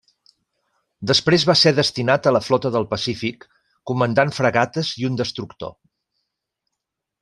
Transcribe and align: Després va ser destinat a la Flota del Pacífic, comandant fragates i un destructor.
Després 1.11 1.45
va 1.49 1.55
ser 1.63 1.73
destinat 1.81 2.31
a 2.31 2.33
la 2.37 2.41
Flota 2.47 2.73
del 2.77 2.89
Pacífic, 2.95 3.47
comandant 3.93 4.37
fragates 4.41 4.93
i 5.05 5.11
un 5.13 5.23
destructor. 5.25 5.79